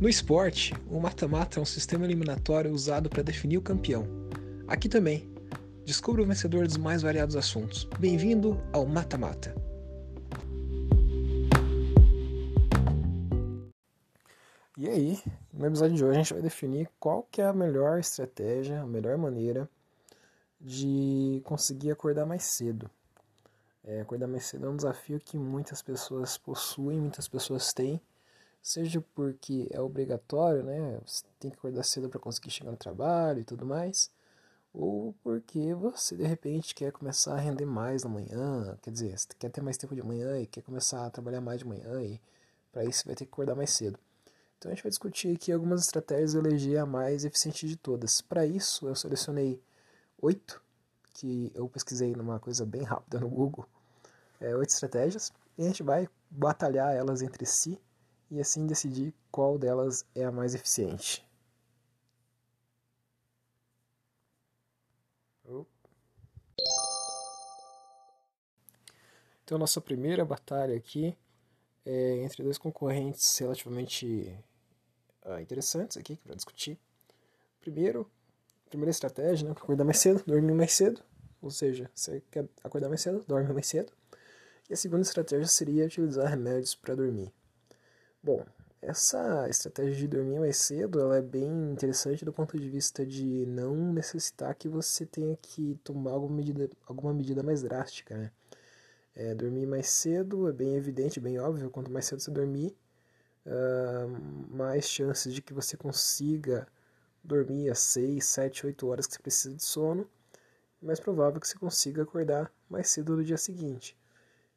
No 0.00 0.08
esporte, 0.08 0.72
o 0.88 1.00
mata-mata 1.00 1.58
é 1.58 1.62
um 1.62 1.66
sistema 1.66 2.04
eliminatório 2.04 2.72
usado 2.72 3.10
para 3.10 3.20
definir 3.20 3.58
o 3.58 3.62
campeão. 3.62 4.06
Aqui 4.68 4.88
também, 4.88 5.28
descubra 5.84 6.22
o 6.22 6.24
vencedor 6.24 6.68
dos 6.68 6.76
mais 6.76 7.02
variados 7.02 7.34
assuntos. 7.34 7.82
Bem-vindo 7.98 8.62
ao 8.72 8.86
Mata-Mata. 8.86 9.52
E 14.76 14.88
aí, 14.88 15.20
no 15.52 15.66
episódio 15.66 15.96
de 15.96 16.04
hoje 16.04 16.14
a 16.14 16.22
gente 16.22 16.32
vai 16.32 16.42
definir 16.42 16.88
qual 17.00 17.24
que 17.24 17.42
é 17.42 17.46
a 17.46 17.52
melhor 17.52 17.98
estratégia, 17.98 18.82
a 18.82 18.86
melhor 18.86 19.18
maneira 19.18 19.68
de 20.60 21.42
conseguir 21.44 21.90
acordar 21.90 22.24
mais 22.24 22.44
cedo. 22.44 22.88
É, 23.82 24.02
acordar 24.02 24.28
mais 24.28 24.46
cedo 24.46 24.66
é 24.66 24.70
um 24.70 24.76
desafio 24.76 25.18
que 25.18 25.36
muitas 25.36 25.82
pessoas 25.82 26.38
possuem, 26.38 27.00
muitas 27.00 27.26
pessoas 27.26 27.72
têm, 27.72 28.00
seja 28.62 29.00
porque 29.14 29.68
é 29.70 29.80
obrigatório, 29.80 30.62
né? 30.62 31.00
Você 31.06 31.24
tem 31.38 31.50
que 31.50 31.56
acordar 31.56 31.82
cedo 31.84 32.08
para 32.08 32.20
conseguir 32.20 32.50
chegar 32.50 32.70
no 32.70 32.76
trabalho 32.76 33.40
e 33.40 33.44
tudo 33.44 33.64
mais, 33.66 34.10
ou 34.72 35.14
porque 35.22 35.74
você 35.74 36.16
de 36.16 36.24
repente 36.24 36.74
quer 36.74 36.92
começar 36.92 37.34
a 37.34 37.40
render 37.40 37.66
mais 37.66 38.04
na 38.04 38.10
manhã, 38.10 38.78
quer 38.82 38.90
dizer, 38.90 39.18
você 39.18 39.28
quer 39.38 39.50
ter 39.50 39.62
mais 39.62 39.76
tempo 39.76 39.94
de 39.94 40.02
manhã 40.02 40.38
e 40.40 40.46
quer 40.46 40.62
começar 40.62 41.06
a 41.06 41.10
trabalhar 41.10 41.40
mais 41.40 41.60
de 41.60 41.66
manhã 41.66 42.02
e 42.02 42.20
para 42.72 42.84
isso 42.84 43.06
vai 43.06 43.14
ter 43.14 43.24
que 43.24 43.32
acordar 43.32 43.54
mais 43.54 43.70
cedo. 43.70 43.98
Então 44.58 44.70
a 44.70 44.74
gente 44.74 44.82
vai 44.82 44.90
discutir 44.90 45.34
aqui 45.34 45.52
algumas 45.52 45.80
estratégias 45.82 46.34
e 46.34 46.38
eleger 46.38 46.78
a 46.78 46.86
mais 46.86 47.24
eficiente 47.24 47.66
de 47.68 47.76
todas. 47.76 48.20
Para 48.20 48.44
isso 48.44 48.88
eu 48.88 48.94
selecionei 48.94 49.62
oito, 50.20 50.62
que 51.14 51.50
eu 51.54 51.68
pesquisei 51.68 52.12
numa 52.12 52.38
coisa 52.38 52.66
bem 52.66 52.82
rápida 52.82 53.18
no 53.20 53.28
Google, 53.28 53.66
é, 54.40 54.54
oito 54.54 54.70
estratégias, 54.70 55.32
e 55.56 55.62
a 55.62 55.66
gente 55.66 55.82
vai 55.82 56.08
batalhar 56.30 56.94
elas 56.94 57.22
entre 57.22 57.46
si 57.46 57.80
e 58.30 58.40
assim 58.40 58.66
decidir 58.66 59.14
qual 59.30 59.58
delas 59.58 60.04
é 60.14 60.24
a 60.24 60.32
mais 60.32 60.54
eficiente. 60.54 61.28
Então, 69.48 69.56
nossa 69.56 69.80
primeira 69.80 70.26
batalha 70.26 70.76
aqui 70.76 71.16
é 71.86 72.18
entre 72.18 72.42
dois 72.42 72.58
concorrentes 72.58 73.38
relativamente 73.38 74.38
uh, 75.24 75.40
interessantes 75.40 75.96
aqui 75.96 76.16
para 76.16 76.34
discutir. 76.34 76.78
Primeiro, 77.58 78.06
primeira 78.68 78.90
estratégia, 78.90 79.48
né, 79.48 79.52
acordar 79.52 79.84
mais 79.84 80.00
cedo, 80.00 80.22
dormir 80.26 80.52
mais 80.52 80.74
cedo, 80.74 81.02
ou 81.40 81.50
seja, 81.50 81.90
você 81.94 82.22
quer 82.30 82.46
acordar 82.62 82.90
mais 82.90 83.00
cedo, 83.00 83.24
dorme 83.26 83.50
mais 83.54 83.66
cedo. 83.66 83.90
E 84.68 84.74
a 84.74 84.76
segunda 84.76 85.00
estratégia 85.00 85.46
seria 85.46 85.86
utilizar 85.86 86.28
remédios 86.28 86.74
para 86.74 86.94
dormir. 86.94 87.32
Bom, 88.22 88.44
essa 88.82 89.48
estratégia 89.48 89.94
de 89.94 90.08
dormir 90.08 90.40
mais 90.40 90.56
cedo 90.56 91.00
ela 91.00 91.18
é 91.18 91.22
bem 91.22 91.72
interessante 91.72 92.24
do 92.24 92.32
ponto 92.32 92.58
de 92.58 92.68
vista 92.68 93.06
de 93.06 93.46
não 93.46 93.92
necessitar 93.92 94.54
que 94.54 94.68
você 94.68 95.06
tenha 95.06 95.36
que 95.36 95.78
tomar 95.84 96.12
alguma 96.12 96.36
medida, 96.36 96.68
alguma 96.86 97.12
medida 97.14 97.42
mais 97.42 97.62
drástica. 97.62 98.16
Né? 98.16 98.32
É, 99.14 99.34
dormir 99.34 99.66
mais 99.66 99.88
cedo 99.88 100.48
é 100.48 100.52
bem 100.52 100.76
evidente, 100.76 101.20
bem 101.20 101.38
óbvio, 101.38 101.70
quanto 101.70 101.90
mais 101.90 102.06
cedo 102.06 102.20
você 102.20 102.30
dormir, 102.30 102.76
uh, 103.46 104.54
mais 104.56 104.88
chances 104.88 105.34
de 105.34 105.42
que 105.42 105.52
você 105.52 105.76
consiga 105.76 106.68
dormir 107.22 107.70
as 107.70 107.80
6, 107.80 108.24
7, 108.24 108.66
8 108.66 108.86
horas 108.86 109.06
que 109.06 109.14
você 109.14 109.22
precisa 109.22 109.54
de 109.54 109.64
sono, 109.64 110.08
mais 110.80 111.00
provável 111.00 111.40
que 111.40 111.48
você 111.48 111.58
consiga 111.58 112.02
acordar 112.02 112.52
mais 112.68 112.88
cedo 112.88 113.16
no 113.16 113.24
dia 113.24 113.36
seguinte. 113.36 113.97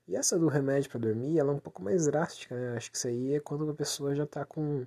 E 0.08 0.16
essa 0.16 0.38
do 0.38 0.48
remédio 0.48 0.90
para 0.90 1.00
dormir, 1.00 1.40
ela 1.40 1.52
é 1.52 1.56
um 1.56 1.60
pouco 1.60 1.82
mais 1.82 2.06
drástica, 2.06 2.56
né? 2.56 2.76
Acho 2.78 2.92
que 2.92 2.98
isso 2.98 3.08
aí 3.08 3.36
é 3.36 3.40
quando 3.40 3.70
a 3.70 3.74
pessoa 3.74 4.16
já 4.16 4.24
está 4.24 4.46
com 4.46 4.86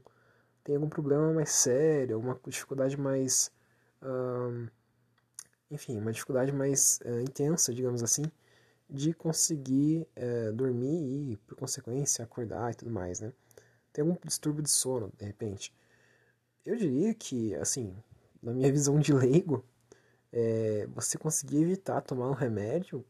tem 0.62 0.76
algum 0.76 0.88
problema 0.88 1.32
mais 1.32 1.50
sério, 1.50 2.16
alguma 2.16 2.38
dificuldade 2.48 2.96
mais 2.98 3.52
enfim, 5.70 5.98
uma 5.98 6.12
dificuldade 6.12 6.52
mais 6.52 7.00
uh, 7.04 7.20
intensa, 7.20 7.72
digamos 7.74 8.02
assim, 8.02 8.24
de 8.88 9.12
conseguir 9.12 10.06
uh, 10.16 10.52
dormir 10.52 11.32
e, 11.32 11.36
por 11.38 11.56
consequência, 11.56 12.24
acordar 12.24 12.72
e 12.72 12.74
tudo 12.74 12.90
mais, 12.90 13.20
né? 13.20 13.32
Tem 13.92 14.02
algum 14.02 14.16
distúrbio 14.24 14.62
de 14.62 14.70
sono, 14.70 15.12
de 15.16 15.24
repente. 15.24 15.72
Eu 16.64 16.76
diria 16.76 17.14
que, 17.14 17.54
assim, 17.56 17.94
na 18.42 18.52
minha 18.52 18.70
visão 18.72 18.98
de 18.98 19.12
leigo, 19.12 19.64
é, 20.32 20.86
você 20.94 21.18
conseguir 21.18 21.62
evitar 21.62 22.00
tomar 22.02 22.28
um 22.28 22.34
remédio 22.34 23.04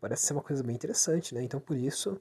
parece 0.00 0.26
ser 0.26 0.32
uma 0.32 0.42
coisa 0.42 0.62
bem 0.62 0.74
interessante, 0.74 1.34
né? 1.34 1.42
Então, 1.42 1.60
por 1.60 1.76
isso, 1.76 2.20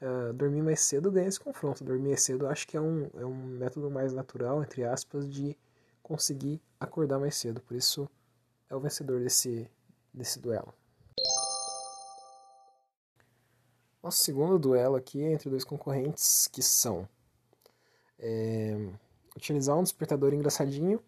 uh, 0.00 0.32
dormir 0.32 0.62
mais 0.62 0.80
cedo 0.80 1.10
ganha 1.10 1.28
esse 1.28 1.40
confronto. 1.40 1.84
Dormir 1.84 2.08
mais 2.08 2.22
cedo 2.22 2.46
acho 2.46 2.66
que 2.66 2.76
é 2.76 2.80
um, 2.80 3.10
é 3.14 3.24
um 3.24 3.34
método 3.34 3.90
mais 3.90 4.12
natural, 4.12 4.62
entre 4.62 4.84
aspas, 4.84 5.28
de 5.28 5.56
conseguir 6.02 6.60
acordar 6.78 7.18
mais 7.18 7.36
cedo. 7.36 7.60
Por 7.60 7.76
isso, 7.76 8.08
é 8.68 8.74
o 8.74 8.80
vencedor 8.80 9.20
desse, 9.20 9.70
desse 10.12 10.38
duelo. 10.38 10.74
Nosso 14.02 14.24
segundo 14.24 14.58
duelo 14.58 14.96
aqui 14.96 15.22
é 15.22 15.32
entre 15.32 15.50
dois 15.50 15.62
concorrentes 15.62 16.48
que 16.48 16.62
são 16.62 17.06
é, 18.18 18.74
utilizar 19.36 19.76
um 19.76 19.82
despertador 19.82 20.32
engraçadinho 20.32 21.02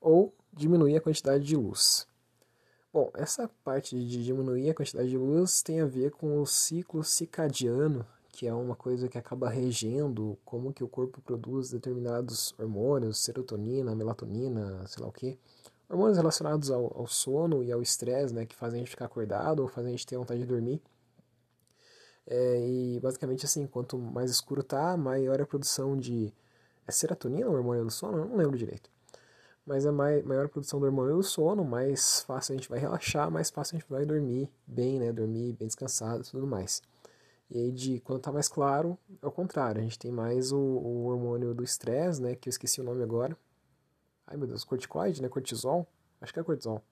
ou 0.00 0.34
diminuir 0.52 0.96
a 0.96 1.00
quantidade 1.00 1.44
de 1.44 1.56
luz. 1.56 2.06
Bom, 2.92 3.10
essa 3.14 3.48
parte 3.64 3.96
de 3.96 4.22
diminuir 4.22 4.68
a 4.68 4.74
quantidade 4.74 5.08
de 5.08 5.16
luz 5.16 5.62
tem 5.62 5.80
a 5.80 5.86
ver 5.86 6.10
com 6.10 6.42
o 6.42 6.46
ciclo 6.46 7.02
circadiano, 7.02 8.04
que 8.28 8.46
é 8.46 8.52
uma 8.52 8.76
coisa 8.76 9.08
que 9.08 9.16
acaba 9.16 9.48
regendo 9.48 10.38
como 10.44 10.74
que 10.74 10.84
o 10.84 10.88
corpo 10.88 11.22
produz 11.22 11.70
determinados 11.70 12.54
hormônios, 12.58 13.18
serotonina, 13.20 13.94
melatonina, 13.94 14.86
sei 14.86 15.02
lá 15.02 15.08
o 15.08 15.12
que. 15.12 15.38
Hormônios 15.88 16.18
relacionados 16.18 16.70
ao, 16.70 16.92
ao 16.94 17.06
sono 17.06 17.64
e 17.64 17.72
ao 17.72 17.80
estresse, 17.80 18.34
né, 18.34 18.44
que 18.44 18.54
fazem 18.54 18.80
a 18.80 18.82
gente 18.82 18.90
ficar 18.90 19.06
acordado 19.06 19.60
ou 19.60 19.68
fazem 19.68 19.88
a 19.88 19.96
gente 19.96 20.06
ter 20.06 20.18
vontade 20.18 20.40
de 20.40 20.46
dormir. 20.46 20.82
É, 22.26 22.60
e 22.68 23.00
basicamente 23.00 23.46
assim, 23.46 23.66
quanto 23.66 23.98
mais 23.98 24.30
escuro 24.30 24.62
tá, 24.62 24.98
maior 24.98 25.40
a 25.40 25.46
produção 25.46 25.96
de. 25.96 26.30
É 26.86 26.92
serotonina 26.92 27.48
o 27.48 27.54
hormônio 27.54 27.84
do 27.84 27.90
sono? 27.90 28.18
Eu 28.18 28.26
não 28.26 28.36
lembro 28.36 28.58
direito. 28.58 28.90
Mas 29.64 29.86
é 29.86 29.90
mais, 29.90 30.24
maior 30.24 30.48
produção 30.48 30.80
do 30.80 30.86
hormônio 30.86 31.16
do 31.16 31.22
sono, 31.22 31.64
mais 31.64 32.22
fácil 32.22 32.54
a 32.54 32.56
gente 32.56 32.68
vai 32.68 32.78
relaxar, 32.78 33.30
mais 33.30 33.48
fácil 33.48 33.76
a 33.76 33.80
gente 33.80 33.88
vai 33.88 34.04
dormir 34.04 34.50
bem, 34.66 34.98
né? 34.98 35.12
Dormir 35.12 35.52
bem 35.52 35.68
descansado 35.68 36.22
e 36.22 36.30
tudo 36.30 36.46
mais. 36.46 36.82
E 37.48 37.58
aí, 37.58 37.70
de, 37.70 38.00
quando 38.00 38.20
tá 38.20 38.32
mais 38.32 38.48
claro, 38.48 38.98
é 39.20 39.26
o 39.26 39.30
contrário. 39.30 39.80
A 39.80 39.84
gente 39.84 39.98
tem 39.98 40.10
mais 40.10 40.52
o, 40.52 40.58
o 40.58 41.06
hormônio 41.06 41.54
do 41.54 41.62
estresse, 41.62 42.20
né? 42.20 42.34
Que 42.34 42.48
eu 42.48 42.50
esqueci 42.50 42.80
o 42.80 42.84
nome 42.84 43.02
agora. 43.02 43.36
Ai, 44.26 44.36
meu 44.36 44.46
Deus, 44.46 44.64
corticoide, 44.64 45.22
né? 45.22 45.28
Cortisol. 45.28 45.86
Acho 46.20 46.32
que 46.32 46.40
é 46.40 46.42
cortisol. 46.42 46.82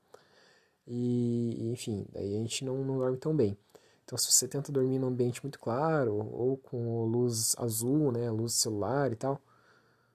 E, 0.86 1.70
enfim, 1.72 2.06
daí 2.12 2.34
a 2.34 2.38
gente 2.38 2.64
não, 2.64 2.84
não 2.84 2.98
dorme 2.98 3.16
tão 3.16 3.34
bem. 3.34 3.56
Então, 4.04 4.18
se 4.18 4.30
você 4.32 4.48
tenta 4.48 4.72
dormir 4.72 4.98
num 4.98 5.06
ambiente 5.06 5.40
muito 5.42 5.58
claro, 5.58 6.14
ou 6.14 6.56
com 6.56 7.04
luz 7.04 7.54
azul, 7.56 8.10
né, 8.10 8.28
luz 8.28 8.54
celular 8.54 9.12
e 9.12 9.16
tal, 9.16 9.40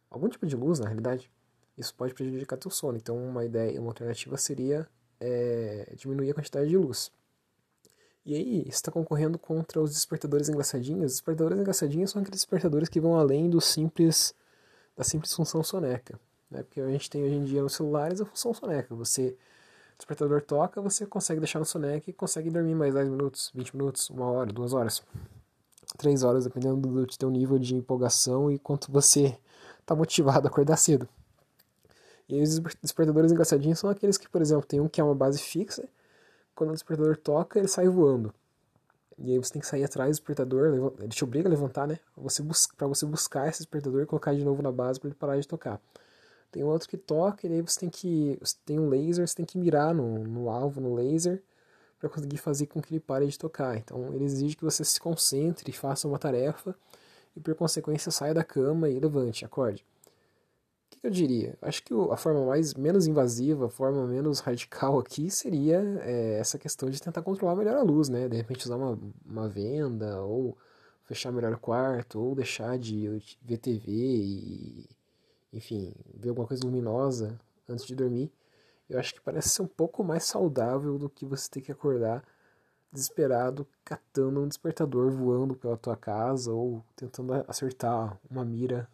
algum 0.09 0.27
tipo 0.27 0.45
de 0.45 0.55
luz, 0.55 0.79
na 0.79 0.85
realidade, 0.85 1.31
isso 1.77 1.93
pode 1.95 2.13
prejudicar 2.13 2.57
teu 2.57 2.71
sono. 2.71 2.97
Então, 2.97 3.17
uma 3.17 3.43
ideia, 3.43 3.79
uma 3.79 3.89
alternativa 3.89 4.37
seria 4.37 4.87
é, 5.19 5.93
diminuir 5.95 6.31
a 6.31 6.33
quantidade 6.33 6.69
de 6.69 6.77
luz. 6.77 7.11
E 8.25 8.35
aí, 8.35 8.65
está 8.67 8.91
concorrendo 8.91 9.37
contra 9.37 9.81
os 9.81 9.91
despertadores 9.91 10.49
engraçadinhos. 10.49 11.05
Os 11.05 11.11
despertadores 11.13 11.59
engraçadinhos 11.59 12.11
são 12.11 12.21
aqueles 12.21 12.39
despertadores 12.39 12.89
que 12.89 12.99
vão 12.99 13.15
além 13.15 13.49
do 13.49 13.61
simples 13.61 14.33
da 14.95 15.03
simples 15.03 15.33
função 15.33 15.61
soneca, 15.61 16.17
né? 16.49 16.63
Porque 16.63 16.79
a 16.79 16.87
gente 16.87 17.09
tem 17.09 17.21
hoje 17.23 17.35
em 17.35 17.43
dia 17.43 17.61
nos 17.61 17.75
celulares 17.75 18.21
a 18.21 18.25
função 18.25 18.53
soneca. 18.53 18.95
Você 18.95 19.35
o 19.95 19.97
despertador 19.97 20.41
toca, 20.41 20.81
você 20.81 21.05
consegue 21.05 21.39
deixar 21.39 21.59
no 21.59 21.65
soneca 21.65 22.09
e 22.09 22.13
consegue 22.13 22.49
dormir 22.49 22.75
mais 22.75 22.93
10 22.93 23.07
minutos, 23.09 23.49
20 23.55 23.77
minutos, 23.77 24.09
uma 24.09 24.25
hora, 24.29 24.51
duas 24.51 24.73
horas, 24.73 25.01
três 25.97 26.21
horas, 26.21 26.43
dependendo 26.43 26.75
do 26.75 27.07
teu 27.07 27.29
nível 27.29 27.57
de 27.57 27.75
empolgação 27.75 28.51
e 28.51 28.59
quanto 28.59 28.91
você 28.91 29.37
está 29.79 29.95
motivado 29.95 30.47
a 30.47 30.49
acordar 30.49 30.75
cedo. 30.75 31.07
E 32.27 32.41
os 32.41 32.59
despertadores 32.81 33.31
engraçadinhos 33.31 33.79
são 33.79 33.89
aqueles 33.89 34.17
que, 34.17 34.27
por 34.27 34.41
exemplo, 34.41 34.65
tem 34.65 34.79
um 34.79 34.87
que 34.87 34.99
é 34.99 35.03
uma 35.03 35.15
base 35.15 35.39
fixa, 35.39 35.87
quando 36.55 36.71
o 36.71 36.73
despertador 36.73 37.17
toca, 37.17 37.59
ele 37.59 37.67
sai 37.67 37.87
voando. 37.87 38.33
E 39.17 39.31
aí 39.31 39.37
você 39.37 39.53
tem 39.53 39.61
que 39.61 39.67
sair 39.67 39.83
atrás 39.83 40.09
do 40.09 40.19
despertador, 40.19 40.93
ele 40.99 41.09
te 41.09 41.23
obriga 41.23 41.47
a 41.47 41.51
levantar, 41.51 41.87
né? 41.87 41.99
Você 42.17 42.43
para 42.75 42.87
você 42.87 43.05
buscar 43.05 43.47
esse 43.47 43.59
despertador 43.59 44.01
e 44.03 44.05
colocar 44.05 44.33
de 44.33 44.43
novo 44.43 44.61
na 44.61 44.71
base 44.71 44.99
para 44.99 45.07
ele 45.09 45.15
parar 45.15 45.39
de 45.39 45.47
tocar. 45.47 45.79
Tem 46.51 46.63
outro 46.63 46.87
que 46.89 46.97
toca, 46.97 47.47
e 47.47 47.53
aí 47.53 47.61
você 47.61 47.81
tem 47.81 47.89
que. 47.89 48.37
Você 48.41 48.55
tem 48.65 48.79
um 48.79 48.89
laser, 48.89 49.27
você 49.27 49.35
tem 49.35 49.45
que 49.45 49.57
mirar 49.57 49.93
no, 49.93 50.23
no 50.23 50.49
alvo, 50.49 50.81
no 50.81 50.93
laser, 50.93 51.41
para 51.99 52.09
conseguir 52.09 52.37
fazer 52.37 52.67
com 52.67 52.81
que 52.81 52.93
ele 52.93 52.99
pare 52.99 53.27
de 53.27 53.37
tocar. 53.37 53.77
Então 53.77 54.13
ele 54.13 54.25
exige 54.25 54.55
que 54.55 54.63
você 54.63 54.83
se 54.83 54.99
concentre, 54.99 55.71
faça 55.71 56.07
uma 56.07 56.19
tarefa 56.19 56.75
e 57.35 57.39
por 57.39 57.55
consequência 57.55 58.11
saia 58.11 58.33
da 58.33 58.43
cama 58.43 58.89
e 58.89 58.99
levante, 58.99 59.45
acorde. 59.45 59.85
Que, 60.95 61.01
que 61.01 61.07
eu 61.07 61.11
diria? 61.11 61.57
Acho 61.61 61.83
que 61.83 61.93
a 62.11 62.17
forma 62.17 62.45
mais 62.45 62.73
menos 62.73 63.07
invasiva, 63.07 63.67
a 63.67 63.69
forma 63.69 64.05
menos 64.07 64.39
radical 64.39 64.99
aqui 64.99 65.29
seria 65.29 65.77
é, 66.01 66.39
essa 66.39 66.57
questão 66.57 66.89
de 66.89 67.01
tentar 67.01 67.21
controlar 67.21 67.55
melhor 67.55 67.75
a 67.75 67.83
luz, 67.83 68.09
né? 68.09 68.27
De 68.27 68.37
repente 68.37 68.65
usar 68.65 68.77
uma, 68.77 68.97
uma 69.25 69.47
venda, 69.49 70.21
ou 70.21 70.57
fechar 71.03 71.31
melhor 71.31 71.53
o 71.53 71.59
quarto, 71.59 72.19
ou 72.19 72.35
deixar 72.35 72.77
de 72.79 73.07
ver 73.43 73.57
TV 73.57 73.91
e 73.91 74.89
enfim, 75.53 75.93
ver 76.13 76.29
alguma 76.29 76.47
coisa 76.47 76.65
luminosa 76.65 77.39
antes 77.67 77.85
de 77.85 77.95
dormir, 77.95 78.31
eu 78.89 78.99
acho 78.99 79.13
que 79.13 79.21
parece 79.21 79.49
ser 79.49 79.61
um 79.61 79.67
pouco 79.67 80.03
mais 80.03 80.25
saudável 80.25 80.97
do 80.97 81.09
que 81.09 81.25
você 81.25 81.49
ter 81.49 81.61
que 81.61 81.71
acordar 81.71 82.23
desesperado 82.91 83.67
catando 83.83 84.41
um 84.41 84.47
despertador 84.47 85.11
voando 85.11 85.55
pela 85.55 85.77
tua 85.77 85.95
casa 85.95 86.51
ou 86.51 86.83
tentando 86.95 87.33
acertar 87.47 88.19
uma 88.29 88.45
mira, 88.45 88.87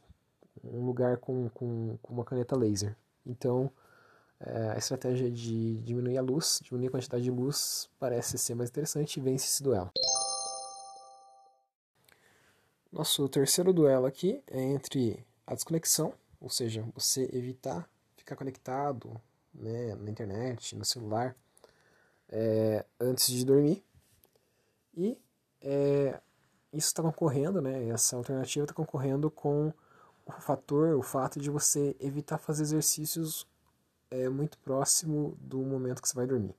um 0.64 0.86
lugar 0.86 1.18
com, 1.18 1.50
com, 1.50 1.98
com 2.02 2.14
uma 2.14 2.24
caneta 2.24 2.56
laser. 2.56 2.96
Então, 3.26 3.72
é, 4.40 4.72
a 4.72 4.78
estratégia 4.78 5.30
de 5.30 5.78
diminuir 5.82 6.18
a 6.18 6.22
luz, 6.22 6.60
diminuir 6.64 6.88
a 6.88 6.92
quantidade 6.92 7.24
de 7.24 7.32
luz, 7.32 7.90
parece 8.00 8.38
ser 8.38 8.56
mais 8.56 8.70
interessante 8.70 9.18
e 9.18 9.22
vence 9.22 9.46
esse 9.48 9.64
duelo. 9.64 9.92
Nosso 12.92 13.28
terceiro 13.30 13.72
duelo 13.72 14.06
aqui 14.06 14.44
é 14.48 14.62
entre 14.62 15.26
a 15.48 15.54
desconexão, 15.54 16.14
ou 16.40 16.50
seja, 16.50 16.86
você 16.94 17.30
evitar 17.32 17.88
ficar 18.18 18.36
conectado 18.36 19.20
né, 19.54 19.96
na 19.96 20.10
internet, 20.10 20.76
no 20.76 20.86
celular, 20.86 21.36
é, 22.30 22.86
antes 23.00 23.28
de 23.28 23.46
dormir. 23.46 23.84
E 24.96 25.18
é, 25.62 26.20
isso 26.74 26.88
está 26.88 27.02
concorrendo, 27.02 27.62
né, 27.62 27.88
essa 27.90 28.16
alternativa 28.16 28.66
está 28.66 28.74
concorrendo 28.74 29.30
com 29.30 29.74
fator, 30.40 30.96
o 30.96 31.02
fato 31.02 31.40
de 31.40 31.50
você 31.50 31.96
evitar 32.00 32.38
fazer 32.38 32.64
exercícios 32.64 33.48
é, 34.10 34.30
muito 34.30 34.58
próximo 34.60 35.38
do 35.40 35.60
momento 35.60 36.02
que 36.02 36.08
você 36.08 36.16
vai 36.16 36.28
dormir. 36.28 36.56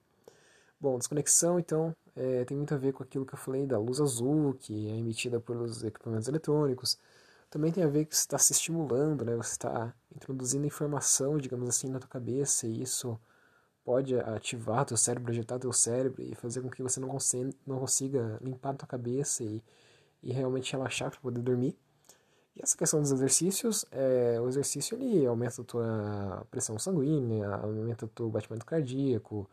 Bom, 0.81 0.99
desconexão, 0.99 1.59
então, 1.61 1.95
é, 2.17 2.45
tem 2.45 2.57
muito 2.57 2.75
a 2.75 2.77
ver 2.77 2.93
com 2.93 3.03
aquilo 3.03 3.25
que 3.25 3.35
eu 3.35 3.39
falei 3.39 3.67
da 3.67 3.79
luz 3.79 4.01
azul, 4.01 4.55
que 4.55 4.89
é 4.89 4.97
emitida 4.97 5.39
pelos 5.41 5.85
equipamentos 5.85 6.29
eletrônicos. 6.29 6.99
Também 7.51 7.71
tem 7.71 7.85
a 7.85 7.89
ver 7.89 8.07
que 8.07 8.17
você 8.17 8.23
está 8.23 8.39
se 8.39 8.53
estimulando, 8.53 9.25
né? 9.25 9.37
Você 9.37 9.53
está 9.53 9.95
introduzindo 10.15 10.67
informação, 10.67 11.39
digamos 11.39 11.69
assim, 11.69 11.89
na 11.89 12.01
tua 12.01 12.09
cabeça, 12.09 12.67
e 12.67 12.83
isso 12.83 13.19
pode 13.85 14.19
ativar 14.19 14.85
teu 14.85 14.97
cérebro, 14.97 15.31
agitar 15.31 15.59
teu 15.59 15.73
cérebro 15.73 16.23
e 16.23 16.35
fazer 16.35 16.63
com 16.63 16.71
que 16.71 16.83
você 16.83 17.01
não 17.01 17.09
consiga, 17.09 17.51
não 17.67 17.79
consiga 17.79 18.39
limpar 18.43 18.71
a 18.71 18.75
tua 18.75 18.89
cabeça 18.89 19.45
e, 19.45 19.63
e 20.23 20.33
realmente 20.33 20.73
relaxar 20.73 21.11
para 21.11 21.21
poder 21.21 21.43
dormir. 21.43 21.77
E 22.55 22.63
essa 22.63 22.77
questão 22.77 23.01
dos 23.01 23.11
exercícios, 23.11 23.85
é, 23.91 24.39
o 24.41 24.47
exercício 24.49 24.95
ele 24.97 25.25
aumenta 25.27 25.63
a 25.63 25.65
tua 25.65 26.47
pressão 26.51 26.79
sanguínea, 26.79 27.49
aumenta 27.49 28.05
o 28.05 28.09
teu 28.09 28.29
batimento 28.29 28.67
cardíaco, 28.67 29.49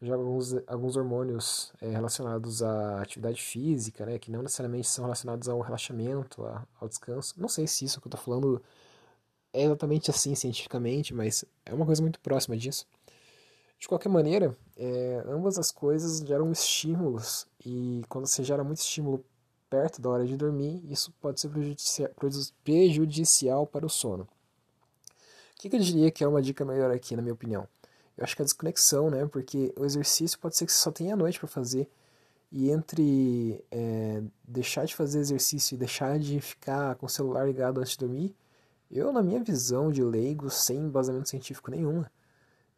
joga 0.00 0.22
alguns, 0.22 0.54
alguns 0.66 0.96
hormônios 0.96 1.72
é, 1.80 1.90
relacionados 1.90 2.62
à 2.62 3.02
atividade 3.02 3.42
física, 3.42 4.06
né, 4.06 4.18
que 4.18 4.30
não 4.30 4.42
necessariamente 4.42 4.88
são 4.88 5.04
relacionados 5.04 5.48
ao 5.48 5.60
relaxamento, 5.60 6.42
ao 6.80 6.88
descanso. 6.88 7.34
Não 7.36 7.48
sei 7.48 7.66
se 7.66 7.84
isso 7.84 8.00
que 8.00 8.06
eu 8.06 8.10
estou 8.10 8.20
falando 8.20 8.62
é 9.52 9.64
exatamente 9.64 10.10
assim 10.10 10.34
cientificamente, 10.34 11.12
mas 11.12 11.44
é 11.66 11.74
uma 11.74 11.84
coisa 11.84 12.00
muito 12.00 12.20
próxima 12.20 12.56
disso. 12.56 12.86
De 13.78 13.86
qualquer 13.86 14.08
maneira, 14.08 14.56
é, 14.76 15.22
ambas 15.26 15.58
as 15.58 15.70
coisas 15.70 16.18
geram 16.20 16.50
estímulos, 16.50 17.46
e 17.64 18.02
quando 18.08 18.26
você 18.26 18.42
gera 18.42 18.64
muito 18.64 18.78
estímulo 18.78 19.24
perto 19.68 20.00
da 20.00 20.08
hora 20.08 20.26
de 20.26 20.36
dormir, 20.36 20.82
isso 20.90 21.12
pode 21.20 21.40
ser 21.40 21.50
prejudicial 22.64 23.66
para 23.66 23.86
o 23.86 23.90
sono. 23.90 24.24
O 24.24 25.60
que, 25.60 25.68
que 25.68 25.76
eu 25.76 25.80
diria 25.80 26.10
que 26.10 26.22
é 26.22 26.28
uma 26.28 26.40
dica 26.40 26.64
melhor 26.64 26.90
aqui, 26.90 27.16
na 27.16 27.22
minha 27.22 27.34
opinião? 27.34 27.66
Eu 28.16 28.24
acho 28.24 28.34
que 28.34 28.42
a 28.42 28.44
desconexão, 28.44 29.10
né? 29.10 29.26
Porque 29.26 29.72
o 29.76 29.84
exercício 29.84 30.38
pode 30.38 30.56
ser 30.56 30.66
que 30.66 30.72
você 30.72 30.80
só 30.80 30.90
tenha 30.90 31.14
a 31.14 31.16
noite 31.16 31.38
para 31.38 31.48
fazer. 31.48 31.88
E 32.50 32.70
entre 32.70 33.64
é, 33.70 34.22
deixar 34.42 34.84
de 34.86 34.94
fazer 34.94 35.18
exercício 35.18 35.74
e 35.74 35.78
deixar 35.78 36.18
de 36.18 36.40
ficar 36.40 36.94
com 36.96 37.06
o 37.06 37.08
celular 37.08 37.46
ligado 37.46 37.78
antes 37.80 37.92
de 37.92 37.98
dormir, 37.98 38.34
eu, 38.90 39.12
na 39.12 39.22
minha 39.22 39.42
visão 39.42 39.92
de 39.92 40.02
leigo, 40.02 40.48
sem 40.48 40.78
embasamento 40.78 41.28
científico 41.28 41.70
nenhum, 41.70 42.04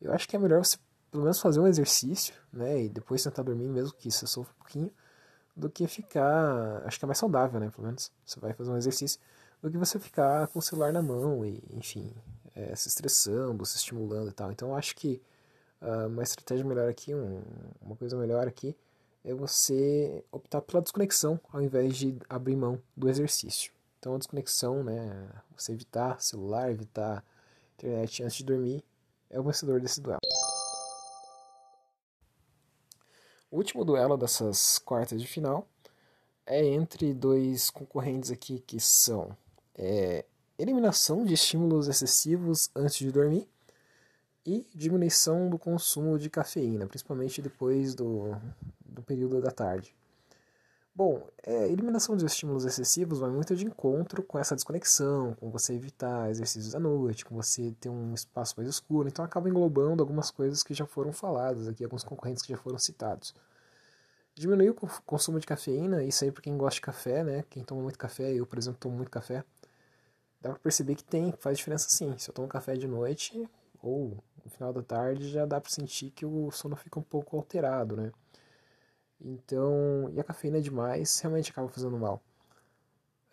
eu 0.01 0.13
acho 0.13 0.29
que 0.29 0.35
é 0.35 0.39
melhor 0.39 0.65
você 0.65 0.77
pelo 1.11 1.25
menos 1.25 1.41
fazer 1.41 1.61
um 1.61 1.67
exercício, 1.67 2.35
né? 2.53 2.85
E 2.85 2.89
depois 2.89 3.23
tentar 3.23 3.43
dormir, 3.43 3.69
mesmo 3.69 3.95
que 3.95 4.11
você 4.11 4.27
sofra 4.27 4.53
um 4.53 4.59
pouquinho 4.59 4.91
do 5.61 5.71
que 5.71 5.87
ficar. 5.87 6.83
Acho 6.85 6.99
que 6.99 7.05
é 7.05 7.07
mais 7.07 7.19
saudável, 7.19 7.61
né? 7.61 7.71
Pelo 7.71 7.87
menos 7.87 8.11
você 8.25 8.41
vai 8.41 8.53
fazer 8.53 8.71
um 8.71 8.77
exercício 8.77 9.21
do 9.63 9.71
que 9.71 9.77
você 9.77 9.99
ficar 9.99 10.49
com 10.49 10.59
o 10.59 10.63
celular 10.63 10.93
na 10.93 11.03
mão 11.03 11.45
e, 11.45 11.63
enfim, 11.73 12.13
é, 12.55 12.75
se 12.75 12.89
estressando, 12.89 13.65
se 13.67 13.77
estimulando 13.77 14.31
e 14.31 14.33
tal. 14.33 14.51
Então, 14.51 14.75
acho 14.75 14.97
que 14.97 15.21
uh, 15.81 16.09
uma 16.09 16.23
estratégia 16.23 16.65
melhor 16.65 16.89
aqui, 16.89 17.15
um, 17.15 17.43
uma 17.81 17.97
coisa 17.97 18.17
melhor 18.17 18.49
aqui, 18.49 18.77
é 19.25 19.35
você 19.35 20.25
optar 20.33 20.63
pela 20.63 20.83
desconexão 20.83 21.39
ao 21.53 21.61
invés 21.61 21.97
de 21.97 22.17
abrir 22.29 22.57
mão 22.57 22.81
do 22.97 23.09
exercício. 23.09 23.73
Então, 23.99 24.15
a 24.15 24.19
desconexão, 24.19 24.83
né? 24.83 25.29
Você 25.57 25.73
evitar 25.73 26.21
celular, 26.23 26.71
evitar 26.71 27.23
internet 27.75 28.23
antes 28.23 28.37
de 28.39 28.45
dormir, 28.45 28.83
é 29.29 29.39
o 29.39 29.43
vencedor 29.43 29.81
desse 29.81 30.01
duelo. 30.01 30.21
O 33.51 33.57
último 33.57 33.85
duelo 33.85 34.17
dessas 34.17 34.79
quartas 34.79 35.21
de 35.21 35.27
final 35.27 35.67
é 36.47 36.65
entre 36.65 37.13
dois 37.13 37.69
concorrentes 37.69 38.31
aqui 38.31 38.61
que 38.61 38.79
são 38.79 39.37
é, 39.75 40.25
eliminação 40.57 41.25
de 41.25 41.35
estímulos 41.35 41.89
excessivos 41.89 42.71
antes 42.77 42.99
de 42.99 43.11
dormir 43.11 43.49
e 44.47 44.65
diminuição 44.73 45.51
do 45.51 45.59
consumo 45.59 46.17
de 46.17 46.31
cafeína, 46.31 46.87
principalmente 46.87 47.43
depois 47.43 47.95
do, 47.95 48.37
do 48.87 49.03
período 49.03 49.41
da 49.41 49.51
tarde. 49.51 49.95
Bom, 50.95 51.27
é, 51.43 51.69
eliminação 51.69 52.17
de 52.17 52.25
estímulos 52.27 52.65
excessivos 52.65 53.21
vai 53.21 53.31
muito 53.31 53.55
de 53.57 53.65
encontro 53.65 54.23
com 54.23 54.39
essa 54.39 54.55
desconexão, 54.55 55.35
com 55.35 55.51
você 55.51 55.73
evitar 55.73 56.29
exercícios 56.31 56.75
à 56.75 56.81
noite, 56.81 57.25
com 57.25 57.35
você 57.35 57.73
ter 57.81 57.89
um 57.89 58.13
espaço 58.13 58.55
mais 58.57 58.69
escuro, 58.69 59.09
então 59.09 59.25
acaba 59.25 59.49
englobando 59.49 60.03
algumas 60.03 60.31
coisas 60.31 60.63
que 60.63 60.75
já 60.75 60.85
foram 60.87 61.13
faladas 61.13 61.69
aqui, 61.69 61.85
alguns 61.85 62.05
concorrentes 62.05 62.43
que 62.43 62.53
já 62.53 62.59
foram 62.59 62.79
citados. 62.79 63.35
Diminuir 64.35 64.71
o 64.71 64.75
consumo 65.05 65.39
de 65.39 65.47
cafeína, 65.47 66.03
isso 66.03 66.25
aí 66.25 66.33
para 66.33 66.43
quem 66.43 66.57
gosta 66.57 66.77
de 66.77 66.81
café, 66.81 67.23
né? 67.23 67.45
Quem 67.51 67.63
toma 67.65 67.83
muito 67.83 67.99
café, 67.99 68.33
eu 68.33 68.47
por 68.47 68.59
exemplo 68.59 68.81
tomo 68.81 68.97
muito 68.97 69.11
café, 69.11 69.45
dá 70.41 70.51
para 70.51 70.59
perceber 70.59 70.95
que 70.97 71.05
tem, 71.05 71.33
faz 71.33 71.59
diferença 71.59 71.89
sim. 71.91 72.17
Se 72.19 72.31
eu 72.31 72.35
tomo 72.35 72.49
café 72.49 72.75
de 72.77 72.89
noite 72.89 73.49
ou 73.83 74.23
no 74.45 74.51
final 74.51 74.73
da 74.73 74.83
tarde, 74.83 75.31
já 75.31 75.47
dá 75.47 75.61
para 75.61 75.71
sentir 75.71 76.11
que 76.11 76.27
o 76.27 76.51
sono 76.51 76.77
fica 76.77 76.99
um 76.99 77.03
pouco 77.03 77.37
alterado, 77.37 77.97
né? 77.97 78.13
Então, 79.23 80.11
e 80.13 80.21
a 80.21 80.25
cafeína 80.25 80.61
demais 80.61 81.21
realmente 81.21 81.51
acaba 81.51 81.69
fazendo 81.69 81.99
mal. 81.99 82.23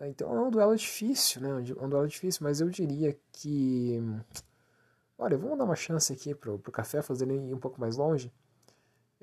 Então 0.01 0.35
é 0.35 0.41
um 0.41 0.51
duelo 0.51 0.75
difícil, 0.75 1.41
né? 1.41 1.49
É 1.49 1.83
um 1.83 1.89
duelo 1.89 2.07
difícil, 2.07 2.41
mas 2.43 2.61
eu 2.61 2.69
diria 2.69 3.17
que. 3.31 3.99
Olha, 5.17 5.37
vamos 5.37 5.57
dar 5.57 5.63
uma 5.63 5.75
chance 5.75 6.13
aqui 6.13 6.35
pro, 6.35 6.59
pro 6.59 6.71
café, 6.71 7.01
fazer 7.01 7.27
ir 7.31 7.53
um 7.53 7.59
pouco 7.59 7.81
mais 7.81 7.97
longe. 7.97 8.31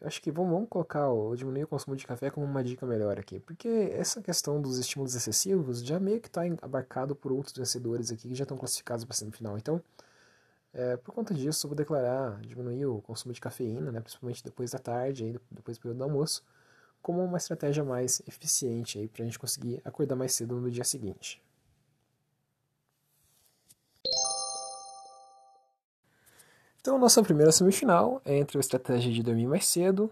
Eu 0.01 0.09
acho 0.09 0.21
que 0.21 0.33
vamos, 0.33 0.51
vamos 0.53 0.69
colocar 0.69 1.09
o 1.09 1.37
diminuir 1.37 1.65
o 1.65 1.69
consumo 1.69 1.95
de 1.95 2.05
café 2.05 2.29
como 2.31 2.45
uma 2.45 2.65
dica 2.65 2.85
melhor 2.85 3.19
aqui. 3.21 3.39
Porque 3.39 3.69
essa 3.93 4.21
questão 4.21 4.61
dos 4.61 4.79
estímulos 4.79 5.15
excessivos 5.15 5.85
já 5.85 6.01
meio 6.01 6.21
que 6.21 6.27
está 6.27 6.43
abarcado 6.61 7.15
por 7.15 7.31
outros 7.31 7.57
vencedores 7.57 8.11
aqui 8.11 8.29
que 8.29 8.35
já 8.35 8.43
estão 8.43 8.57
classificados 8.57 9.05
para 9.05 9.15
semifinal. 9.15 9.57
Então, 9.57 9.81
é, 10.73 10.97
por 10.97 11.15
conta 11.15 11.33
disso, 11.33 11.67
eu 11.67 11.69
vou 11.71 11.77
declarar 11.77 12.41
diminuir 12.41 12.87
o 12.87 13.01
consumo 13.03 13.33
de 13.33 13.41
cafeína, 13.41 13.93
né, 13.93 14.01
principalmente 14.01 14.43
depois 14.43 14.73
da 14.73 14.79
tarde, 14.81 15.25
aí, 15.25 15.41
depois 15.51 15.79
do 15.79 15.81
período 15.81 15.99
do 15.99 16.05
almoço 16.05 16.43
como 17.05 17.23
uma 17.23 17.37
estratégia 17.37 17.85
mais 17.85 18.23
eficiente 18.27 19.11
para 19.13 19.23
a 19.23 19.27
gente 19.27 19.39
conseguir 19.39 19.79
acordar 19.85 20.17
mais 20.17 20.33
cedo 20.33 20.59
no 20.59 20.71
dia 20.71 20.85
seguinte. 20.85 21.39
Então, 26.81 26.99
nossa 26.99 27.23
primeira 27.23 27.53
semifinal 27.53 28.23
é 28.25 28.39
entre 28.39 28.57
a 28.57 28.61
estratégia 28.61 29.13
de 29.13 29.23
dormir 29.23 29.47
mais 29.47 29.67
cedo 29.67 30.11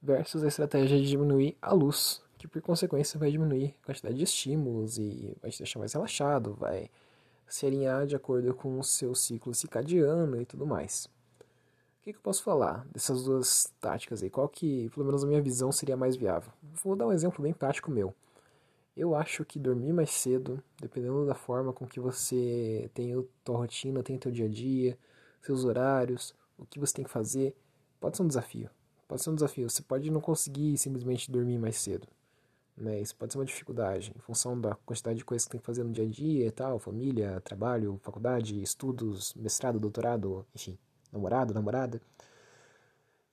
versus 0.00 0.44
a 0.44 0.46
estratégia 0.46 0.96
de 0.96 1.08
diminuir 1.08 1.56
a 1.60 1.74
luz, 1.74 2.22
que 2.38 2.46
por 2.46 2.62
consequência 2.62 3.18
vai 3.18 3.32
diminuir 3.32 3.74
a 3.82 3.86
quantidade 3.86 4.14
de 4.14 4.22
estímulos 4.22 4.98
e 4.98 5.36
vai 5.42 5.50
te 5.50 5.58
deixar 5.58 5.80
mais 5.80 5.92
relaxado, 5.92 6.54
vai 6.54 6.88
se 7.48 7.66
alinhar 7.66 8.06
de 8.06 8.14
acordo 8.14 8.54
com 8.54 8.78
o 8.78 8.84
seu 8.84 9.12
ciclo 9.12 9.52
circadiano 9.52 10.40
e 10.40 10.46
tudo 10.46 10.64
mais. 10.64 11.08
O 12.02 12.04
que, 12.04 12.12
que, 12.12 12.18
eu 12.18 12.22
posso 12.22 12.42
falar 12.42 12.84
dessas 12.88 13.22
duas 13.22 13.72
táticas 13.80 14.24
aí? 14.24 14.28
Qual 14.28 14.48
que, 14.48 14.90
pelo 14.90 15.06
menos 15.06 15.22
na 15.22 15.28
minha 15.28 15.40
visão, 15.40 15.70
seria 15.70 15.96
mais 15.96 16.16
viável? 16.16 16.52
Vou 16.82 16.96
dar 16.96 17.06
um 17.06 17.12
exemplo 17.12 17.40
bem 17.40 17.52
prático 17.52 17.92
meu. 17.92 18.12
Eu 18.96 19.14
acho 19.14 19.44
que 19.44 19.56
dormir 19.56 19.92
mais 19.92 20.10
cedo, 20.10 20.60
dependendo 20.80 21.24
da 21.24 21.36
forma 21.36 21.72
com 21.72 21.86
que 21.86 22.00
você 22.00 22.90
tem 22.92 23.14
a 23.14 23.22
tua 23.44 23.56
rotina, 23.58 24.02
tem 24.02 24.16
o 24.16 24.18
teu 24.18 24.32
dia 24.32 24.46
a 24.46 24.48
dia, 24.48 24.98
seus 25.42 25.64
horários, 25.64 26.34
o 26.58 26.66
que 26.66 26.80
você 26.80 26.92
tem 26.92 27.04
que 27.04 27.10
fazer, 27.10 27.54
pode 28.00 28.16
ser 28.16 28.24
um 28.24 28.26
desafio. 28.26 28.68
Pode 29.06 29.22
ser 29.22 29.30
um 29.30 29.36
desafio. 29.36 29.70
Você 29.70 29.82
pode 29.82 30.10
não 30.10 30.20
conseguir 30.20 30.76
simplesmente 30.78 31.30
dormir 31.30 31.56
mais 31.56 31.76
cedo. 31.76 32.08
Né? 32.76 33.00
Isso 33.00 33.14
pode 33.14 33.32
ser 33.32 33.38
uma 33.38 33.44
dificuldade, 33.44 34.12
em 34.16 34.20
função 34.20 34.60
da 34.60 34.74
quantidade 34.74 35.18
de 35.18 35.24
coisas 35.24 35.44
que 35.44 35.52
tem 35.52 35.60
que 35.60 35.66
fazer 35.66 35.84
no 35.84 35.92
dia 35.92 36.04
a 36.04 36.08
dia 36.08 36.46
e 36.48 36.50
tal, 36.50 36.80
família, 36.80 37.40
trabalho, 37.42 38.00
faculdade, 38.02 38.60
estudos, 38.60 39.32
mestrado, 39.34 39.78
doutorado, 39.78 40.44
enfim 40.52 40.76
namorado, 41.12 41.54
namorada. 41.54 42.00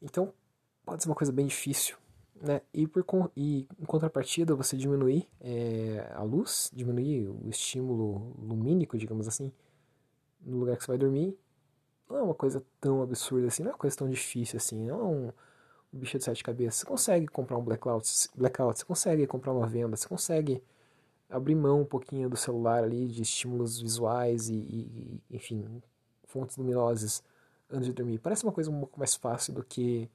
Então, 0.01 0.33
pode 0.85 1.03
ser 1.03 1.09
uma 1.09 1.15
coisa 1.15 1.31
bem 1.31 1.47
difícil. 1.47 1.97
Né? 2.41 2.61
E, 2.73 2.87
por, 2.87 3.05
e 3.35 3.67
em 3.77 3.85
contrapartida, 3.85 4.55
você 4.55 4.77
diminuir 4.77 5.27
é, 5.41 6.11
a 6.13 6.23
luz, 6.23 6.71
diminuir 6.73 7.27
o 7.27 7.49
estímulo 7.49 8.33
lumínico, 8.39 8.97
digamos 8.97 9.27
assim, 9.27 9.51
no 10.41 10.57
lugar 10.57 10.77
que 10.77 10.83
você 10.83 10.91
vai 10.91 10.97
dormir, 10.97 11.37
não 12.09 12.17
é 12.17 12.23
uma 12.23 12.33
coisa 12.33 12.63
tão 12.79 13.01
absurda 13.01 13.47
assim, 13.47 13.63
não 13.63 13.71
é 13.71 13.73
uma 13.73 13.79
coisa 13.79 13.95
tão 13.95 14.09
difícil 14.09 14.57
assim, 14.57 14.87
não 14.87 14.99
é 14.99 15.03
um, 15.03 15.27
um 15.93 15.99
bicho 15.99 16.17
de 16.17 16.23
sete 16.23 16.43
cabeças. 16.43 16.79
Você 16.79 16.85
consegue 16.85 17.27
comprar 17.27 17.57
um 17.57 17.63
blackout, 17.63 18.29
blackout, 18.35 18.79
você 18.79 18.85
consegue 18.85 19.27
comprar 19.27 19.53
uma 19.53 19.67
venda, 19.67 19.95
você 19.95 20.07
consegue 20.07 20.63
abrir 21.29 21.55
mão 21.55 21.81
um 21.81 21.85
pouquinho 21.85 22.29
do 22.29 22.37
celular 22.37 22.83
ali, 22.83 23.07
de 23.07 23.21
estímulos 23.21 23.79
visuais 23.79 24.49
e, 24.49 24.55
e 24.55 25.23
enfim, 25.29 25.81
fontes 26.25 26.57
luminosas 26.57 27.21
antes 27.69 27.87
de 27.87 27.93
dormir. 27.93 28.19
Parece 28.19 28.43
uma 28.43 28.51
coisa 28.51 28.69
um 28.71 28.79
pouco 28.79 28.99
mais 28.99 29.15
fácil 29.15 29.53
do 29.53 29.63
que 29.63 30.09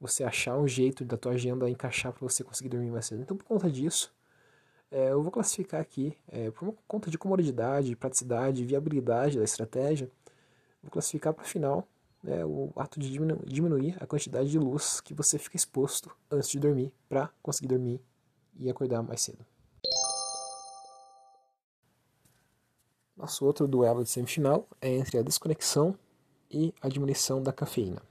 você 0.00 0.24
achar 0.24 0.56
um 0.56 0.66
jeito 0.66 1.04
da 1.04 1.16
tua 1.16 1.32
agenda 1.32 1.68
encaixar 1.70 2.12
para 2.12 2.28
você 2.28 2.42
conseguir 2.42 2.68
dormir 2.68 2.90
mais 2.90 3.06
cedo. 3.06 3.22
Então, 3.22 3.36
por 3.36 3.44
conta 3.44 3.70
disso, 3.70 4.12
é, 4.90 5.12
eu 5.12 5.22
vou 5.22 5.30
classificar 5.30 5.80
aqui, 5.80 6.16
é, 6.28 6.50
por 6.50 6.74
conta 6.86 7.10
de 7.10 7.16
comodidade, 7.16 7.96
praticidade, 7.96 8.64
viabilidade 8.64 9.38
da 9.38 9.44
estratégia, 9.44 10.10
vou 10.82 10.90
classificar 10.90 11.32
para 11.32 11.44
o 11.44 11.46
final 11.46 11.86
né, 12.22 12.44
o 12.44 12.72
ato 12.76 13.00
de 13.00 13.10
diminuir 13.46 13.96
a 14.00 14.06
quantidade 14.06 14.50
de 14.50 14.58
luz 14.58 15.00
que 15.00 15.14
você 15.14 15.38
fica 15.38 15.56
exposto 15.56 16.14
antes 16.30 16.50
de 16.50 16.58
dormir 16.58 16.92
para 17.08 17.30
conseguir 17.42 17.68
dormir 17.68 18.00
e 18.56 18.70
acordar 18.70 19.02
mais 19.02 19.22
cedo. 19.22 19.44
Nosso 23.16 23.44
outro 23.44 23.66
duelo 23.68 24.02
de 24.02 24.10
semifinal 24.10 24.68
é 24.80 24.88
entre 24.88 25.18
a 25.18 25.22
desconexão 25.22 25.96
e 26.52 26.74
a 26.80 26.88
diminuição 26.88 27.42
da 27.42 27.52
cafeína. 27.52 28.02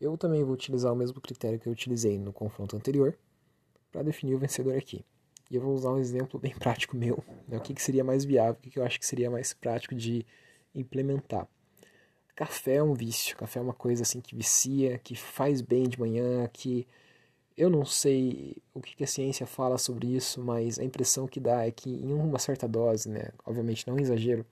Eu 0.00 0.16
também 0.16 0.42
vou 0.42 0.54
utilizar 0.54 0.92
o 0.92 0.96
mesmo 0.96 1.20
critério 1.20 1.58
que 1.58 1.68
eu 1.68 1.72
utilizei 1.72 2.18
no 2.18 2.32
confronto 2.32 2.76
anterior 2.76 3.16
para 3.90 4.02
definir 4.02 4.34
o 4.34 4.38
vencedor 4.38 4.76
aqui. 4.76 5.04
E 5.50 5.56
eu 5.56 5.60
vou 5.60 5.74
usar 5.74 5.90
um 5.90 5.98
exemplo 5.98 6.40
bem 6.40 6.54
prático 6.54 6.96
meu, 6.96 7.22
né? 7.46 7.58
o 7.58 7.60
que, 7.60 7.74
que 7.74 7.82
seria 7.82 8.02
mais 8.02 8.24
viável, 8.24 8.54
o 8.54 8.56
que, 8.56 8.70
que 8.70 8.78
eu 8.78 8.84
acho 8.84 8.98
que 8.98 9.06
seria 9.06 9.30
mais 9.30 9.52
prático 9.52 9.94
de 9.94 10.24
implementar. 10.74 11.46
Café 12.34 12.76
é 12.76 12.82
um 12.82 12.94
vício, 12.94 13.36
café 13.36 13.58
é 13.58 13.62
uma 13.62 13.74
coisa 13.74 14.02
assim 14.02 14.20
que 14.20 14.34
vicia, 14.34 14.98
que 14.98 15.14
faz 15.14 15.60
bem 15.60 15.84
de 15.84 16.00
manhã, 16.00 16.48
que 16.50 16.86
eu 17.56 17.68
não 17.68 17.84
sei 17.84 18.56
o 18.72 18.80
que, 18.80 18.96
que 18.96 19.04
a 19.04 19.06
ciência 19.06 19.46
fala 19.46 19.76
sobre 19.76 20.06
isso, 20.06 20.40
mas 20.40 20.78
a 20.78 20.84
impressão 20.84 21.26
que 21.26 21.38
dá 21.38 21.66
é 21.66 21.70
que 21.70 21.90
em 21.90 22.12
uma 22.12 22.38
certa 22.38 22.66
dose, 22.66 23.08
né, 23.08 23.28
obviamente 23.44 23.86
não 23.86 23.98
exagero, 23.98 24.46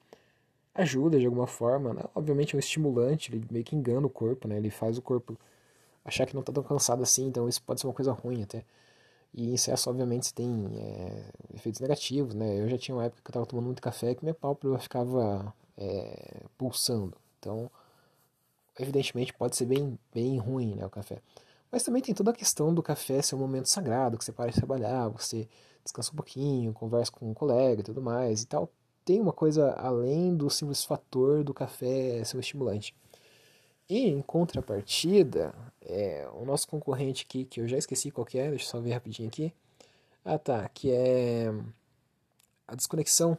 ajuda 0.75 1.19
de 1.19 1.27
alguma 1.27 1.47
forma, 1.47 1.95
né? 1.95 2.03
obviamente 2.15 2.55
é 2.55 2.57
um 2.57 2.61
estimulante, 2.61 3.33
ele 3.33 3.45
meio 3.51 3.65
que 3.65 3.77
engana 3.77 4.07
o 4.07 4.11
corpo, 4.11 4.47
né, 4.49 4.57
ele 4.57 4.71
faz 4.71 4.97
o 4.99 5.03
corpo 5.03 5.37
achar 6.05 6.27
que 6.27 6.35
não 6.35 6.41
está 6.41 6.53
tão 6.53 6.63
cansado 6.63 7.03
assim, 7.03 7.27
então 7.27 7.49
isso 7.49 7.63
pode 7.63 7.81
ser 7.81 7.87
uma 7.87 7.93
coisa 7.95 8.13
ruim 8.13 8.43
até. 8.43 8.65
E 9.33 9.51
em 9.51 9.55
excesso, 9.55 9.89
obviamente, 9.89 10.35
tem 10.35 10.67
é, 10.75 11.25
efeitos 11.55 11.81
negativos, 11.81 12.35
né? 12.35 12.61
Eu 12.61 12.69
já 12.69 12.77
tinha 12.77 12.97
uma 12.97 13.05
época 13.05 13.23
que 13.23 13.29
eu 13.29 13.31
estava 13.31 13.47
tomando 13.47 13.67
muito 13.67 13.81
café 13.81 14.15
que 14.15 14.25
minha 14.25 14.35
pálpebra 14.35 14.79
ficava 14.79 15.55
é, 15.77 16.43
pulsando. 16.59 17.17
Então, 17.39 17.71
evidentemente, 18.79 19.33
pode 19.33 19.57
ser 19.57 19.67
bem, 19.67 19.99
bem 20.13 20.37
ruim 20.39 20.75
né, 20.75 20.85
o 20.85 20.91
café. 20.91 21.23
Mas 21.71 21.85
também 21.85 22.03
tem 22.03 22.15
toda 22.15 22.33
a 22.33 22.35
questão 22.35 22.75
do 22.75 22.83
café 22.83 23.23
ser 23.23 23.37
um 23.37 23.39
momento 23.39 23.67
sagrado, 23.69 24.19
que 24.19 24.25
você 24.25 24.33
para 24.33 24.51
de 24.51 24.57
trabalhar, 24.57 25.09
você 25.09 25.49
descansa 25.85 26.13
um 26.13 26.17
pouquinho, 26.17 26.73
conversa 26.73 27.13
com 27.13 27.31
um 27.31 27.35
colega 27.35 27.81
e 27.81 27.85
tudo 27.85 28.03
mais 28.03 28.43
e 28.43 28.47
tal. 28.47 28.69
Tem 29.11 29.21
uma 29.21 29.33
coisa 29.33 29.73
além 29.73 30.37
do 30.37 30.49
simples 30.49 30.85
fator 30.85 31.43
do 31.43 31.53
café 31.53 32.23
ser 32.23 32.37
um 32.37 32.41
estimulante. 32.41 32.95
E 33.89 34.07
em 34.07 34.23
contrapartida, 34.23 35.53
é, 35.81 36.29
o 36.35 36.45
nosso 36.45 36.69
concorrente 36.69 37.27
aqui, 37.29 37.45
que 37.45 37.61
eu 37.61 37.67
já 37.67 37.77
esqueci 37.77 38.13
qual 38.13 38.25
é, 38.35 38.51
deixa 38.51 38.67
eu 38.67 38.69
só 38.69 38.79
ver 38.79 38.93
rapidinho 38.93 39.27
aqui. 39.27 39.53
Ah 40.25 40.39
tá, 40.39 40.69
que 40.69 40.93
é 40.93 41.53
a 42.69 42.77
desconexão. 42.77 43.37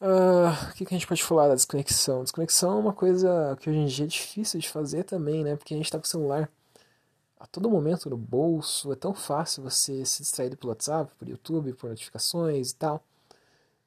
Ah, 0.00 0.70
o 0.70 0.72
que, 0.72 0.86
que 0.86 0.94
a 0.94 0.96
gente 0.96 1.06
pode 1.06 1.22
falar 1.22 1.48
da 1.48 1.54
desconexão? 1.54 2.22
Desconexão 2.22 2.78
é 2.78 2.80
uma 2.80 2.94
coisa 2.94 3.54
que 3.60 3.68
hoje 3.68 3.80
em 3.80 3.84
dia 3.84 4.06
é 4.06 4.08
difícil 4.08 4.60
de 4.60 4.68
fazer 4.70 5.04
também, 5.04 5.44
né? 5.44 5.56
Porque 5.56 5.74
a 5.74 5.76
gente 5.76 5.84
está 5.84 5.98
com 5.98 6.06
o 6.06 6.08
celular 6.08 6.50
a 7.38 7.46
todo 7.46 7.68
momento 7.68 8.08
no 8.08 8.16
bolso, 8.16 8.90
é 8.94 8.96
tão 8.96 9.12
fácil 9.12 9.62
você 9.62 10.06
se 10.06 10.22
distrair 10.22 10.56
pelo 10.56 10.70
WhatsApp, 10.70 11.14
por 11.18 11.28
YouTube, 11.28 11.74
por 11.74 11.90
notificações 11.90 12.70
e 12.70 12.74
tal. 12.74 13.04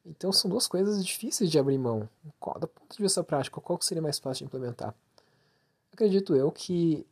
Então 0.06 0.32
são 0.32 0.50
duas 0.50 0.68
coisas 0.68 1.06
difíceis 1.06 1.50
de 1.50 1.60
abrir 1.60 1.78
mão. 1.78 2.10
Qual, 2.40 2.60
do 2.60 2.68
ponto 2.68 2.96
de 2.96 3.02
vista 3.02 3.24
prático, 3.24 3.62
qual 3.62 3.80
seria 3.82 4.02
mais 4.02 4.20
fácil 4.20 4.46
de 4.46 4.46
implementar? 4.46 4.96
Acredito 5.94 6.36
eu 6.36 6.52
que 6.52 7.06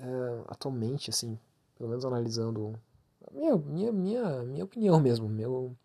uh, 0.00 0.44
atualmente, 0.48 1.10
assim, 1.10 1.38
pelo 1.76 1.88
menos 1.88 2.04
analisando 2.04 2.78
minha, 3.32 3.56
minha, 3.56 3.92
minha, 3.92 4.42
minha 4.44 4.64
opinião 4.64 5.00
mesmo, 5.00 5.28
meu, 5.28 5.76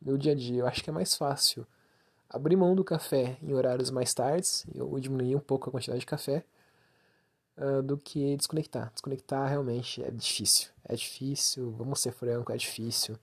meu 0.00 0.16
dia 0.16 0.32
a 0.32 0.34
dia, 0.34 0.60
eu 0.60 0.66
acho 0.66 0.82
que 0.84 0.90
é 0.90 0.92
mais 0.92 1.14
fácil 1.16 1.66
abrir 2.28 2.56
mão 2.56 2.74
do 2.74 2.84
café 2.84 3.36
em 3.42 3.52
horários 3.52 3.90
mais 3.90 4.14
tardes, 4.14 4.66
ou 4.78 4.98
diminuir 4.98 5.36
um 5.36 5.40
pouco 5.40 5.68
a 5.68 5.72
quantidade 5.72 6.00
de 6.00 6.06
café, 6.06 6.44
uh, 7.58 7.82
do 7.82 7.98
que 7.98 8.36
desconectar. 8.36 8.90
Desconectar 8.92 9.48
realmente 9.48 10.02
é 10.02 10.10
difícil. 10.10 10.70
É 10.84 10.94
difícil, 10.94 11.70
vamos 11.72 12.00
ser 12.00 12.12
franco, 12.12 12.52
é 12.52 12.56
difícil. 12.56 13.16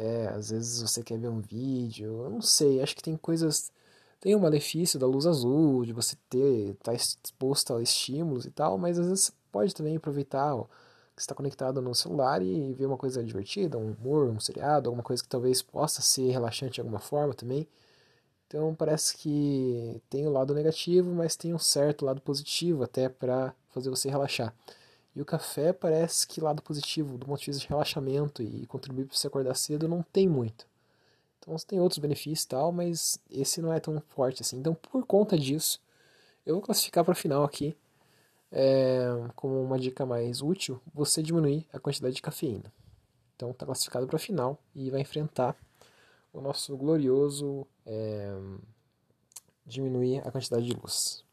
É, 0.00 0.28
às 0.28 0.50
vezes 0.50 0.80
você 0.80 1.02
quer 1.02 1.18
ver 1.18 1.28
um 1.28 1.40
vídeo, 1.40 2.24
eu 2.24 2.30
não 2.30 2.40
sei, 2.40 2.80
acho 2.80 2.96
que 2.96 3.02
tem 3.02 3.16
coisas. 3.18 3.70
Tem 4.20 4.34
o 4.34 4.40
malefício 4.40 4.98
da 4.98 5.06
luz 5.06 5.26
azul, 5.26 5.84
de 5.84 5.92
você 5.92 6.16
ter, 6.28 6.70
estar 6.70 6.92
tá 6.92 6.94
exposto 6.94 7.74
a 7.74 7.82
estímulos 7.82 8.46
e 8.46 8.50
tal, 8.50 8.78
mas 8.78 8.98
às 8.98 9.06
vezes 9.08 9.24
você 9.26 9.32
pode 9.52 9.74
também 9.74 9.96
aproveitar 9.96 10.54
que 11.14 11.20
está 11.22 11.34
conectado 11.34 11.82
no 11.82 11.94
celular 11.94 12.42
e 12.42 12.72
ver 12.74 12.86
uma 12.86 12.96
coisa 12.96 13.22
divertida, 13.22 13.76
um 13.78 13.92
humor, 13.92 14.28
um 14.30 14.40
seriado, 14.40 14.88
alguma 14.88 15.02
coisa 15.02 15.22
que 15.22 15.28
talvez 15.28 15.60
possa 15.62 16.00
ser 16.02 16.30
relaxante 16.30 16.74
de 16.74 16.80
alguma 16.80 16.98
forma 17.00 17.34
também. 17.34 17.68
Então 18.46 18.74
parece 18.74 19.16
que 19.16 20.02
tem 20.10 20.26
o 20.26 20.30
lado 20.32 20.54
negativo, 20.54 21.12
mas 21.14 21.36
tem 21.36 21.54
um 21.54 21.58
certo 21.58 22.04
lado 22.06 22.20
positivo 22.22 22.82
até 22.84 23.08
para 23.08 23.54
fazer 23.70 23.90
você 23.90 24.10
relaxar. 24.10 24.54
E 25.14 25.20
o 25.20 25.24
café 25.24 25.72
parece 25.72 26.26
que 26.26 26.40
lado 26.40 26.62
positivo, 26.62 27.18
do 27.18 27.26
ponto 27.26 27.40
de 27.40 27.46
vista 27.46 27.62
de 27.62 27.68
relaxamento 27.68 28.42
e 28.42 28.66
contribuir 28.66 29.06
para 29.06 29.16
você 29.16 29.26
acordar 29.26 29.54
cedo, 29.54 29.88
não 29.88 30.02
tem 30.02 30.28
muito. 30.28 30.66
Então 31.38 31.56
você 31.56 31.66
tem 31.66 31.80
outros 31.80 31.98
benefícios 31.98 32.44
e 32.44 32.48
tal, 32.48 32.70
mas 32.70 33.18
esse 33.30 33.60
não 33.60 33.72
é 33.72 33.80
tão 33.80 34.00
forte 34.10 34.42
assim. 34.42 34.58
Então 34.58 34.74
por 34.74 35.04
conta 35.04 35.38
disso, 35.38 35.80
eu 36.46 36.54
vou 36.54 36.62
classificar 36.62 37.04
para 37.04 37.12
o 37.12 37.16
final 37.16 37.44
aqui, 37.44 37.76
é, 38.52 39.08
como 39.34 39.62
uma 39.62 39.78
dica 39.78 40.06
mais 40.06 40.42
útil, 40.42 40.80
você 40.92 41.22
diminuir 41.22 41.66
a 41.72 41.78
quantidade 41.78 42.14
de 42.14 42.22
cafeína. 42.22 42.72
Então 43.34 43.50
está 43.50 43.64
classificado 43.64 44.06
para 44.06 44.18
final 44.18 44.58
e 44.74 44.90
vai 44.90 45.00
enfrentar 45.00 45.56
o 46.32 46.40
nosso 46.40 46.76
glorioso 46.76 47.66
é, 47.86 48.36
diminuir 49.66 50.18
a 50.26 50.30
quantidade 50.30 50.66
de 50.66 50.74
luz. 50.74 51.24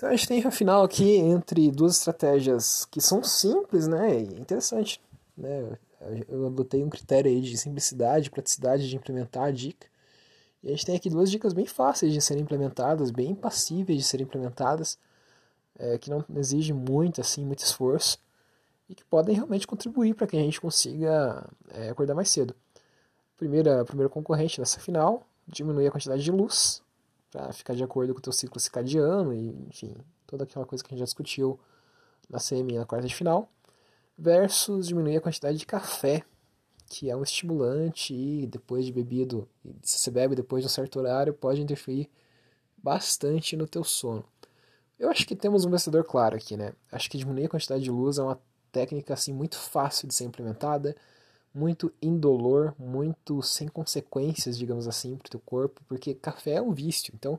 Então 0.00 0.08
a 0.08 0.16
gente 0.16 0.28
tem 0.28 0.42
afinal 0.42 0.82
aqui 0.82 1.16
entre 1.16 1.70
duas 1.70 1.98
estratégias 1.98 2.86
que 2.86 3.02
são 3.02 3.22
simples, 3.22 3.86
né? 3.86 4.18
E 4.18 4.40
interessante, 4.40 4.98
né? 5.36 5.76
Eu 6.26 6.46
adotei 6.46 6.82
um 6.82 6.88
critério 6.88 7.30
aí 7.30 7.42
de 7.42 7.54
simplicidade, 7.58 8.30
praticidade 8.30 8.88
de 8.88 8.96
implementar 8.96 9.42
a 9.42 9.50
dica. 9.50 9.86
E 10.62 10.68
a 10.68 10.70
gente 10.70 10.86
tem 10.86 10.96
aqui 10.96 11.10
duas 11.10 11.30
dicas 11.30 11.52
bem 11.52 11.66
fáceis 11.66 12.14
de 12.14 12.20
serem 12.22 12.44
implementadas, 12.44 13.10
bem 13.10 13.34
passíveis 13.34 13.98
de 13.98 14.04
serem 14.04 14.24
implementadas, 14.24 14.98
é, 15.78 15.98
que 15.98 16.08
não 16.08 16.24
exigem 16.34 16.74
muito, 16.74 17.20
assim, 17.20 17.44
muito 17.44 17.62
esforço 17.62 18.18
e 18.88 18.94
que 18.94 19.04
podem 19.04 19.34
realmente 19.34 19.66
contribuir 19.66 20.14
para 20.14 20.26
que 20.26 20.34
a 20.34 20.40
gente 20.40 20.62
consiga 20.62 21.46
é, 21.74 21.90
acordar 21.90 22.14
mais 22.14 22.30
cedo. 22.30 22.56
Primeira, 23.36 23.84
primeiro 23.84 24.08
concorrente 24.08 24.60
nessa 24.60 24.80
final, 24.80 25.26
diminuir 25.46 25.88
a 25.88 25.90
quantidade 25.90 26.24
de 26.24 26.30
luz, 26.30 26.82
para 27.30 27.52
ficar 27.52 27.74
de 27.74 27.84
acordo 27.84 28.12
com 28.12 28.18
o 28.18 28.22
teu 28.22 28.32
ciclo 28.32 28.60
circadiano 28.60 29.32
e, 29.32 29.48
enfim, 29.68 29.96
toda 30.26 30.44
aquela 30.44 30.66
coisa 30.66 30.82
que 30.82 30.88
a 30.88 30.92
gente 30.92 31.00
já 31.00 31.04
discutiu 31.04 31.58
na 32.28 32.38
e 32.52 32.78
na 32.78 32.86
quarta 32.86 33.06
de 33.06 33.14
final, 33.14 33.50
versus 34.16 34.86
diminuir 34.88 35.16
a 35.16 35.20
quantidade 35.20 35.58
de 35.58 35.66
café, 35.66 36.22
que 36.86 37.10
é 37.10 37.16
um 37.16 37.22
estimulante 37.22 38.14
e 38.14 38.46
depois 38.46 38.86
de 38.86 38.92
bebido, 38.92 39.48
se 39.82 39.98
você 39.98 40.10
bebe 40.10 40.34
depois 40.34 40.62
de 40.62 40.66
um 40.66 40.70
certo 40.70 40.98
horário, 40.98 41.32
pode 41.34 41.60
interferir 41.60 42.08
bastante 42.76 43.56
no 43.56 43.66
teu 43.66 43.82
sono. 43.82 44.24
Eu 44.98 45.08
acho 45.08 45.26
que 45.26 45.34
temos 45.34 45.64
um 45.64 45.70
vencedor 45.70 46.04
claro 46.04 46.36
aqui, 46.36 46.56
né? 46.56 46.72
Acho 46.92 47.10
que 47.10 47.16
diminuir 47.18 47.46
a 47.46 47.48
quantidade 47.48 47.82
de 47.82 47.90
luz 47.90 48.18
é 48.18 48.22
uma 48.22 48.38
técnica 48.70 49.14
assim 49.14 49.32
muito 49.32 49.56
fácil 49.56 50.06
de 50.06 50.14
ser 50.14 50.24
implementada, 50.24 50.94
muito 51.54 51.92
indolor, 52.00 52.74
muito 52.78 53.42
sem 53.42 53.68
consequências, 53.68 54.56
digamos 54.56 54.86
assim, 54.86 55.16
para 55.16 55.26
o 55.26 55.30
teu 55.30 55.40
corpo, 55.40 55.80
porque 55.88 56.14
café 56.14 56.54
é 56.54 56.62
um 56.62 56.72
vício. 56.72 57.12
Então, 57.14 57.38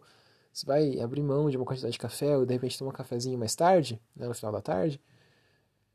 você 0.51 0.65
vai 0.65 0.99
abrir 0.99 1.23
mão 1.23 1.49
de 1.49 1.57
uma 1.57 1.65
quantidade 1.65 1.93
de 1.93 1.99
café 1.99 2.37
ou 2.37 2.45
de 2.45 2.53
repente 2.53 2.77
tomar 2.77 2.91
um 2.91 2.93
cafezinho 2.93 3.37
mais 3.39 3.55
tarde, 3.55 4.01
né, 4.15 4.27
no 4.27 4.33
final 4.33 4.51
da 4.51 4.61
tarde, 4.61 4.99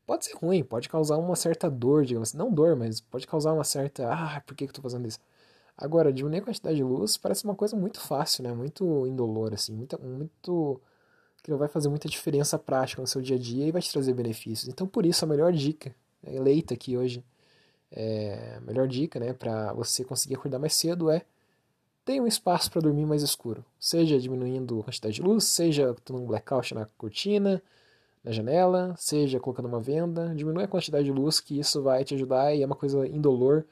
pode 0.05 0.25
ser 0.25 0.35
ruim, 0.35 0.63
pode 0.63 0.89
causar 0.89 1.17
uma 1.17 1.35
certa 1.35 1.69
dor, 1.69 2.05
digamos 2.05 2.29
assim, 2.29 2.37
não 2.37 2.51
dor, 2.51 2.75
mas 2.75 3.01
pode 3.01 3.27
causar 3.27 3.53
uma 3.53 3.63
certa, 3.63 4.11
ah, 4.11 4.41
por 4.45 4.55
que, 4.55 4.65
que 4.65 4.71
eu 4.71 4.75
tô 4.75 4.81
fazendo 4.81 5.07
isso? 5.07 5.19
Agora, 5.77 6.11
diminuir 6.11 6.39
a 6.39 6.45
quantidade 6.45 6.77
de 6.77 6.83
luz 6.83 7.17
parece 7.17 7.43
uma 7.43 7.55
coisa 7.55 7.75
muito 7.77 7.99
fácil, 7.99 8.43
né, 8.43 8.53
muito 8.53 9.05
indolor, 9.05 9.53
assim, 9.53 9.73
muito, 9.73 10.01
muito 10.01 10.81
que 11.43 11.51
não 11.51 11.57
vai 11.57 11.67
fazer 11.67 11.89
muita 11.89 12.09
diferença 12.09 12.57
prática 12.57 13.01
no 13.01 13.07
seu 13.07 13.21
dia 13.21 13.35
a 13.35 13.39
dia 13.39 13.67
e 13.67 13.71
vai 13.71 13.81
te 13.81 13.91
trazer 13.91 14.13
benefícios. 14.13 14.67
Então, 14.67 14.87
por 14.87 15.05
isso, 15.05 15.23
a 15.23 15.27
melhor 15.27 15.53
dica, 15.53 15.95
né, 16.23 16.35
eleita 16.35 16.73
aqui 16.73 16.97
hoje, 16.97 17.23
É, 17.91 18.55
a 18.57 18.61
melhor 18.61 18.87
dica 18.87 19.19
né, 19.19 19.33
para 19.33 19.71
você 19.73 20.03
conseguir 20.03 20.35
acordar 20.35 20.59
mais 20.59 20.73
cedo 20.73 21.09
é 21.09 21.21
ter 22.03 22.21
um 22.21 22.27
espaço 22.27 22.71
para 22.71 22.81
dormir 22.81 23.05
mais 23.05 23.21
escuro. 23.21 23.65
Seja 23.79 24.19
diminuindo 24.19 24.79
a 24.79 24.83
quantidade 24.85 25.15
de 25.15 25.21
luz, 25.21 25.43
seja 25.45 25.95
tendo 26.05 26.19
um 26.19 26.25
blackout 26.25 26.73
na 26.73 26.85
cortina, 26.97 27.61
na 28.23 28.31
janela, 28.31 28.95
seja 28.97 29.39
colocando 29.39 29.67
uma 29.67 29.79
venda. 29.79 30.33
Diminui 30.35 30.63
a 30.63 30.67
quantidade 30.67 31.05
de 31.05 31.11
luz, 31.11 31.39
que 31.39 31.59
isso 31.59 31.81
vai 31.81 32.03
te 32.03 32.15
ajudar 32.15 32.53
e 32.53 32.63
é 32.63 32.65
uma 32.65 32.75
coisa 32.75 33.05
indolor, 33.07 33.65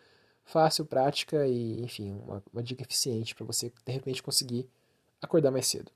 fácil, 0.43 0.85
prática 0.85 1.47
e, 1.47 1.81
enfim, 1.81 2.13
uma, 2.25 2.43
uma 2.53 2.63
dica 2.63 2.83
eficiente 2.83 3.33
para 3.33 3.45
você 3.45 3.71
de 3.85 3.91
repente 3.91 4.21
conseguir 4.21 4.67
acordar 5.21 5.51
mais 5.51 5.67
cedo. 5.67 5.91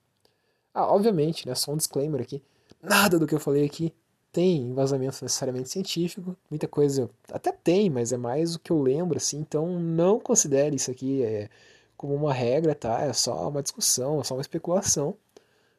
Ah, 0.73 0.87
obviamente, 0.87 1.47
né, 1.47 1.55
só 1.55 1.71
um 1.71 1.77
disclaimer 1.77 2.21
aqui: 2.21 2.41
nada 2.81 3.19
do 3.19 3.27
que 3.27 3.35
eu 3.35 3.39
falei 3.39 3.65
aqui 3.65 3.93
tem 4.31 4.61
embasamento 4.61 5.23
necessariamente 5.23 5.69
científico, 5.69 6.37
muita 6.49 6.67
coisa 6.67 7.09
até 7.31 7.48
tem, 7.69 7.87
mas 7.87 8.11
é 8.11 8.17
mais 8.17 8.55
o 8.55 8.59
que 8.59 8.71
eu 8.71 8.81
lembro, 8.81 9.17
assim, 9.17 9.37
então 9.37 9.79
não 9.79 10.19
considere 10.19 10.75
isso 10.75 10.89
aqui 10.89 11.21
é, 11.21 11.49
como 11.95 12.15
uma 12.15 12.33
regra, 12.33 12.73
tá? 12.73 13.01
É 13.01 13.13
só 13.13 13.47
uma 13.47 13.61
discussão, 13.61 14.19
é 14.19 14.23
só 14.23 14.33
uma 14.33 14.41
especulação. 14.41 15.15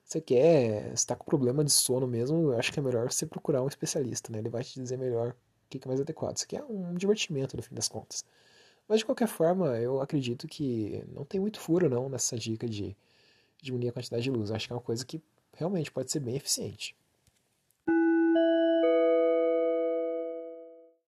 Você 0.04 0.20
quer, 0.20 0.92
está 0.92 1.16
com 1.16 1.24
problema 1.24 1.64
de 1.64 1.72
sono 1.72 2.06
mesmo, 2.06 2.52
eu 2.52 2.58
acho 2.58 2.72
que 2.72 2.78
é 2.78 2.82
melhor 2.82 3.10
você 3.10 3.26
procurar 3.26 3.60
um 3.62 3.66
especialista, 3.66 4.30
né? 4.32 4.38
Ele 4.38 4.48
vai 4.48 4.62
te 4.62 4.80
dizer 4.80 4.98
melhor 4.98 5.30
o 5.30 5.34
que 5.68 5.80
é 5.84 5.88
mais 5.88 6.00
adequado. 6.00 6.36
Isso 6.36 6.44
aqui 6.44 6.56
é 6.56 6.62
um 6.64 6.94
divertimento, 6.94 7.56
no 7.56 7.62
fim 7.62 7.74
das 7.74 7.88
contas. 7.88 8.24
Mas, 8.86 9.00
de 9.00 9.04
qualquer 9.04 9.26
forma, 9.26 9.76
eu 9.78 10.00
acredito 10.00 10.46
que 10.46 11.02
não 11.12 11.24
tem 11.24 11.40
muito 11.40 11.58
furo, 11.58 11.88
não, 11.90 12.08
nessa 12.08 12.36
dica 12.38 12.68
de 12.68 12.96
diminuir 13.60 13.88
a 13.88 13.92
quantidade 13.92 14.22
de 14.22 14.30
luz. 14.30 14.50
Eu 14.50 14.56
acho 14.56 14.68
que 14.68 14.72
é 14.72 14.76
uma 14.76 14.82
coisa 14.82 15.04
que 15.04 15.20
realmente 15.56 15.90
pode 15.90 16.12
ser 16.12 16.20
bem 16.20 16.36
eficiente. 16.36 16.94